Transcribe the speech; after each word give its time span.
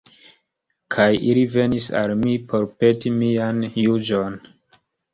Kaj 0.95 1.05
ili 1.33 1.43
venis 1.57 1.91
al 2.01 2.15
mi 2.23 2.35
por 2.49 2.67
peti 2.83 3.15
mian 3.23 3.65
juĝon. 3.87 4.45